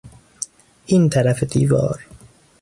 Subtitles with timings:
[0.85, 2.05] این طرف دیوار